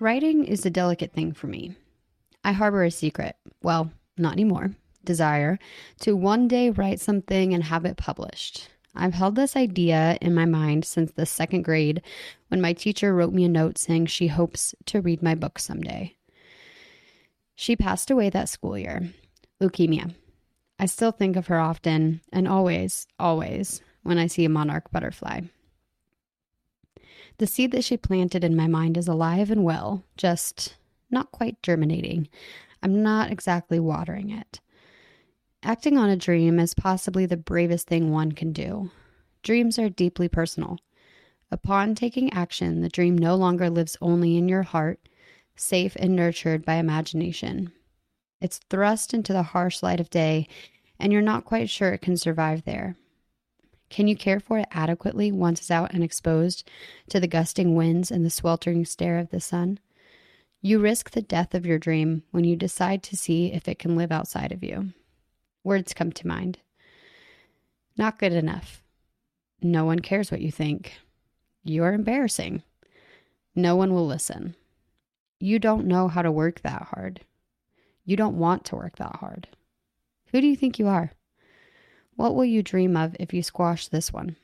Writing 0.00 0.44
is 0.44 0.64
a 0.64 0.70
delicate 0.70 1.12
thing 1.12 1.32
for 1.32 1.48
me. 1.48 1.74
I 2.44 2.52
harbor 2.52 2.84
a 2.84 2.90
secret, 2.90 3.34
well, 3.62 3.90
not 4.16 4.34
anymore, 4.34 4.70
desire 5.04 5.58
to 6.00 6.14
one 6.14 6.46
day 6.46 6.70
write 6.70 7.00
something 7.00 7.52
and 7.52 7.64
have 7.64 7.84
it 7.84 7.96
published. 7.96 8.68
I've 8.94 9.14
held 9.14 9.34
this 9.34 9.56
idea 9.56 10.16
in 10.20 10.34
my 10.34 10.44
mind 10.44 10.84
since 10.84 11.10
the 11.10 11.26
second 11.26 11.62
grade 11.62 12.00
when 12.46 12.60
my 12.60 12.74
teacher 12.74 13.12
wrote 13.12 13.32
me 13.32 13.44
a 13.44 13.48
note 13.48 13.76
saying 13.76 14.06
she 14.06 14.28
hopes 14.28 14.72
to 14.86 15.00
read 15.00 15.20
my 15.20 15.34
book 15.34 15.58
someday. 15.58 16.16
She 17.56 17.74
passed 17.74 18.08
away 18.08 18.30
that 18.30 18.48
school 18.48 18.78
year, 18.78 19.12
leukemia. 19.60 20.14
I 20.78 20.86
still 20.86 21.10
think 21.10 21.34
of 21.34 21.48
her 21.48 21.58
often 21.58 22.20
and 22.32 22.46
always, 22.46 23.08
always 23.18 23.82
when 24.04 24.16
I 24.16 24.28
see 24.28 24.44
a 24.44 24.48
monarch 24.48 24.92
butterfly. 24.92 25.40
The 27.38 27.46
seed 27.46 27.70
that 27.72 27.84
she 27.84 27.96
planted 27.96 28.44
in 28.44 28.56
my 28.56 28.66
mind 28.66 28.96
is 28.96 29.08
alive 29.08 29.50
and 29.50 29.64
well, 29.64 30.04
just 30.16 30.76
not 31.10 31.32
quite 31.32 31.62
germinating. 31.62 32.28
I'm 32.82 33.02
not 33.02 33.30
exactly 33.30 33.80
watering 33.80 34.30
it. 34.30 34.60
Acting 35.62 35.98
on 35.98 36.10
a 36.10 36.16
dream 36.16 36.58
is 36.58 36.74
possibly 36.74 37.26
the 37.26 37.36
bravest 37.36 37.88
thing 37.88 38.10
one 38.10 38.32
can 38.32 38.52
do. 38.52 38.90
Dreams 39.42 39.78
are 39.78 39.88
deeply 39.88 40.28
personal. 40.28 40.78
Upon 41.50 41.94
taking 41.94 42.32
action, 42.32 42.80
the 42.80 42.88
dream 42.88 43.16
no 43.16 43.34
longer 43.34 43.70
lives 43.70 43.96
only 44.00 44.36
in 44.36 44.48
your 44.48 44.62
heart, 44.64 45.00
safe 45.56 45.96
and 45.96 46.14
nurtured 46.14 46.64
by 46.64 46.74
imagination. 46.74 47.72
It's 48.40 48.60
thrust 48.68 49.14
into 49.14 49.32
the 49.32 49.42
harsh 49.42 49.82
light 49.82 50.00
of 50.00 50.10
day, 50.10 50.46
and 50.98 51.12
you're 51.12 51.22
not 51.22 51.44
quite 51.44 51.70
sure 51.70 51.92
it 51.92 52.02
can 52.02 52.16
survive 52.16 52.64
there. 52.64 52.96
Can 53.90 54.06
you 54.06 54.16
care 54.16 54.40
for 54.40 54.58
it 54.58 54.68
adequately 54.70 55.32
once 55.32 55.60
it's 55.60 55.70
out 55.70 55.92
and 55.94 56.04
exposed 56.04 56.68
to 57.08 57.18
the 57.18 57.26
gusting 57.26 57.74
winds 57.74 58.10
and 58.10 58.24
the 58.24 58.30
sweltering 58.30 58.84
stare 58.84 59.18
of 59.18 59.30
the 59.30 59.40
sun? 59.40 59.80
You 60.60 60.78
risk 60.80 61.10
the 61.10 61.22
death 61.22 61.54
of 61.54 61.64
your 61.64 61.78
dream 61.78 62.24
when 62.30 62.44
you 62.44 62.56
decide 62.56 63.02
to 63.04 63.16
see 63.16 63.52
if 63.52 63.68
it 63.68 63.78
can 63.78 63.96
live 63.96 64.12
outside 64.12 64.52
of 64.52 64.62
you. 64.62 64.92
Words 65.64 65.94
come 65.94 66.12
to 66.12 66.26
mind. 66.26 66.58
Not 67.96 68.18
good 68.18 68.32
enough. 68.32 68.82
No 69.62 69.84
one 69.84 70.00
cares 70.00 70.30
what 70.30 70.40
you 70.40 70.52
think. 70.52 70.94
You're 71.64 71.92
embarrassing. 71.92 72.62
No 73.54 73.76
one 73.76 73.92
will 73.92 74.06
listen. 74.06 74.54
You 75.40 75.58
don't 75.58 75.86
know 75.86 76.08
how 76.08 76.22
to 76.22 76.30
work 76.32 76.60
that 76.62 76.88
hard. 76.90 77.20
You 78.04 78.16
don't 78.16 78.38
want 78.38 78.64
to 78.66 78.76
work 78.76 78.96
that 78.96 79.16
hard. 79.16 79.48
Who 80.32 80.40
do 80.40 80.46
you 80.46 80.56
think 80.56 80.78
you 80.78 80.88
are? 80.88 81.12
What 82.18 82.34
will 82.34 82.44
you 82.44 82.64
dream 82.64 82.96
of 82.96 83.14
if 83.20 83.32
you 83.32 83.44
squash 83.44 83.86
this 83.86 84.12
one? 84.12 84.34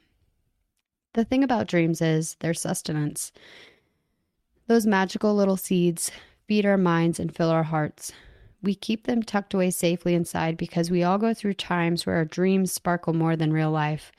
The 1.14 1.24
thing 1.24 1.42
about 1.42 1.66
dreams 1.66 2.00
is 2.00 2.36
their 2.36 2.54
sustenance. 2.54 3.32
Those 4.68 4.86
magical 4.86 5.34
little 5.34 5.56
seeds 5.56 6.12
feed 6.46 6.66
our 6.66 6.78
minds 6.78 7.18
and 7.18 7.34
fill 7.34 7.50
our 7.50 7.64
hearts. 7.64 8.12
We 8.62 8.76
keep 8.76 9.08
them 9.08 9.24
tucked 9.24 9.54
away 9.54 9.72
safely 9.72 10.14
inside 10.14 10.56
because 10.56 10.88
we 10.88 11.02
all 11.02 11.18
go 11.18 11.34
through 11.34 11.54
times 11.54 12.06
where 12.06 12.14
our 12.14 12.24
dreams 12.24 12.70
sparkle 12.70 13.12
more 13.12 13.34
than 13.34 13.52
real 13.52 13.72
life. 13.72 14.12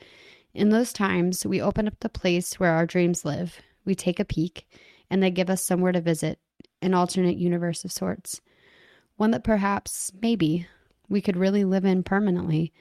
In 0.52 0.68
those 0.68 0.92
times, 0.92 1.46
we 1.46 1.58
open 1.58 1.88
up 1.88 1.98
the 2.00 2.10
place 2.10 2.60
where 2.60 2.72
our 2.72 2.84
dreams 2.84 3.24
live. 3.24 3.62
We 3.86 3.94
take 3.94 4.20
a 4.20 4.26
peek, 4.26 4.68
and 5.08 5.22
they 5.22 5.30
give 5.30 5.48
us 5.48 5.62
somewhere 5.64 5.92
to 5.92 6.02
visit, 6.02 6.38
an 6.82 6.92
alternate 6.92 7.38
universe 7.38 7.86
of 7.86 7.92
sorts. 7.92 8.42
One 9.16 9.30
that 9.30 9.44
perhaps, 9.44 10.12
maybe, 10.20 10.66
we 11.08 11.22
could 11.22 11.38
really 11.38 11.64
live 11.64 11.86
in 11.86 12.02
permanently 12.02 12.74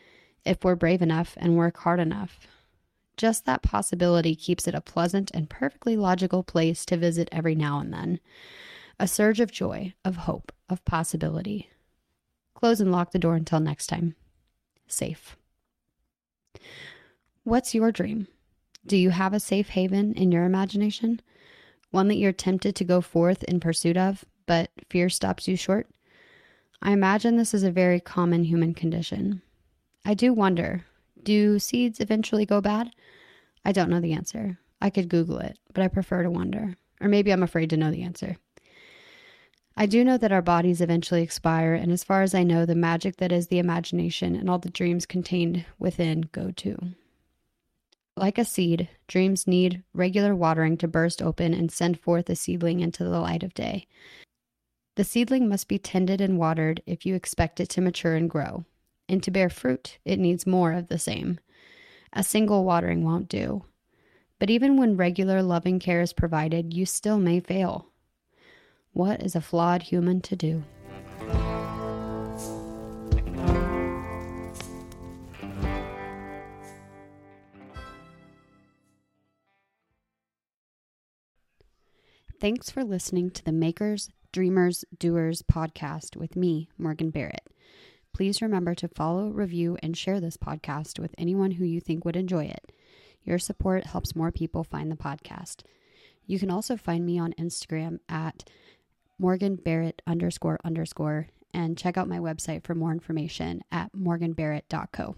if 0.46 0.64
we're 0.64 0.76
brave 0.76 1.02
enough 1.02 1.34
and 1.38 1.58
work 1.58 1.78
hard 1.78 2.00
enough. 2.00 2.48
Just 3.18 3.46
that 3.46 3.62
possibility 3.62 4.36
keeps 4.36 4.68
it 4.68 4.76
a 4.76 4.82
pleasant 4.82 5.32
and 5.34 5.50
perfectly 5.50 5.96
logical 5.96 6.44
place 6.44 6.86
to 6.86 6.98
visit 6.98 7.30
every 7.32 7.56
now 7.56 7.80
and 7.80 7.94
then. 7.94 8.20
A 9.00 9.08
surge 9.08 9.39
of 9.39 9.52
joy, 9.52 9.94
of 10.04 10.17
hope, 10.17 10.52
of 10.70 10.84
possibility. 10.86 11.70
Close 12.54 12.80
and 12.80 12.92
lock 12.92 13.11
the 13.11 13.20
door 13.20 13.36
until 13.36 13.60
next 13.60 13.88
time. 13.88 14.16
Safe. 14.88 15.36
What's 17.44 17.76
your 17.76 17.92
dream? 17.92 18.28
Do 18.86 18.98
you 18.98 19.10
have 19.10 19.34
a 19.34 19.39
safe 19.39 19.70
haven 19.70 20.14
in 20.14 20.32
your 20.32 20.45
imagination? 20.45 21.22
One 21.92 22.08
that 22.08 22.17
you're 22.17 22.32
tempted 22.32 22.76
to 22.76 22.84
go 22.84 23.02
forth 23.02 23.44
in 23.44 23.60
pursuit 23.60 23.98
of, 23.98 24.26
but 24.45 24.70
fear 24.89 25.10
stops 25.10 25.48
you 25.48 25.55
short? 25.55 25.88
I 26.82 26.92
imagine 26.92 27.38
this 27.38 27.54
is 27.54 27.64
a 27.64 27.72
very 27.72 28.00
common 28.00 28.44
human 28.44 28.73
condition. 28.73 29.42
I 30.05 30.14
do 30.14 30.33
wonder 30.33 30.86
do 31.23 31.58
seeds 31.58 31.99
eventually 31.99 32.45
go 32.45 32.61
bad? 32.61 32.92
I 33.66 33.71
don't 33.71 33.89
know 33.89 33.99
the 33.99 34.14
answer. 34.14 34.60
I 34.80 34.92
could 34.92 35.10
Google 35.10 35.39
it, 35.39 35.58
but 35.73 35.83
I 35.83 35.88
prefer 35.88 36.21
to 36.21 36.30
wonder. 36.30 36.76
Or 37.02 37.10
maybe 37.10 37.32
I'm 37.32 37.42
afraid 37.42 37.71
to 37.71 37.77
know 37.77 37.89
the 37.89 38.04
answer. 38.04 38.38
I 39.76 39.88
do 39.88 40.05
know 40.05 40.17
that 40.20 40.32
our 40.32 40.43
bodies 40.43 40.80
eventually 40.80 41.23
expire, 41.23 41.73
and 41.73 41.92
as 41.92 42.04
far 42.04 42.21
as 42.21 42.36
I 42.36 42.43
know, 42.43 42.66
the 42.66 42.76
magic 42.76 43.17
that 43.17 43.32
is 43.32 43.48
the 43.48 43.58
imagination 43.58 44.36
and 44.36 44.49
all 44.49 44.60
the 44.60 44.70
dreams 44.70 45.08
contained 45.08 45.66
within 45.80 46.30
go 46.32 46.52
too. 46.52 46.77
Like 48.16 48.37
a 48.37 48.45
seed, 48.45 48.87
dreams 49.08 49.48
need 49.48 49.83
regular 49.93 50.36
watering 50.36 50.77
to 50.77 50.87
burst 50.87 51.22
open 51.22 51.54
and 51.54 51.72
send 51.72 51.99
forth 51.99 52.30
a 52.30 52.36
seedling 52.36 52.80
into 52.80 53.04
the 53.04 53.20
light 53.20 53.43
of 53.43 53.55
day. 53.55 53.87
The 54.95 55.04
seedling 55.04 55.49
must 55.49 55.67
be 55.67 55.80
tended 55.80 56.22
and 56.22 56.37
watered 56.37 56.82
if 56.86 57.05
you 57.05 57.16
expect 57.16 57.60
it 57.60 57.67
to 57.70 57.82
mature 57.82 58.16
and 58.16 58.30
grow 58.30 58.64
and 59.08 59.21
to 59.23 59.32
bear 59.32 59.49
fruit, 59.49 59.98
it 60.05 60.20
needs 60.20 60.48
more 60.48 60.73
of 60.73 60.88
the 60.88 60.99
same. 60.99 61.39
A 62.14 62.23
single 62.23 62.64
watering 62.64 63.04
won't 63.04 63.30
do. 63.30 63.66
But 64.39 64.49
even 64.49 64.77
when 64.77 64.98
regular 64.98 65.42
loving 65.42 65.80
care 65.80 66.02
is 66.02 66.14
provided, 66.14 66.73
you 66.73 66.86
still 66.86 67.17
may 67.17 67.39
fail. 67.39 67.88
What 68.92 69.21
is 69.21 69.36
a 69.36 69.42
flawed 69.42 69.83
human 69.83 70.21
to 70.21 70.36
do? 70.36 70.64
Thanks 82.39 82.70
for 82.70 82.83
listening 82.83 83.32
to 83.32 83.43
the 83.43 83.52
Makers, 83.52 84.10
Dreamers, 84.32 84.86
Doers 84.99 85.42
podcast 85.42 86.16
with 86.16 86.36
me, 86.36 86.70
Morgan 86.77 87.10
Barrett. 87.10 87.48
Please 88.15 88.42
remember 88.42 88.73
to 88.76 88.87
follow, 88.87 89.27
review, 89.27 89.77
and 89.83 89.98
share 89.98 90.21
this 90.21 90.37
podcast 90.37 90.99
with 90.99 91.14
anyone 91.17 91.52
who 91.52 91.65
you 91.65 91.81
think 91.81 92.05
would 92.05 92.15
enjoy 92.15 92.45
it. 92.45 92.71
Your 93.26 93.37
support 93.37 93.87
helps 93.87 94.15
more 94.15 94.31
people 94.31 94.64
find 94.64 94.89
the 94.89 94.95
podcast. 94.95 95.64
You 96.25 96.39
can 96.39 96.49
also 96.49 96.77
find 96.77 97.05
me 97.05 97.20
on 97.20 97.33
Instagram 97.33 97.99
at 98.08 98.49
Morgan 99.20 99.58
Barrett 99.58 100.02
underscore 100.08 100.61
underscore 100.64 101.27
and 101.54 101.77
check 101.77 101.98
out 101.98 102.08
my 102.08 102.20
website 102.20 102.64
for 102.64 102.73
more 102.73 102.93
information 102.93 103.61
at 103.70 103.92
morganbarrett.co. 103.92 105.17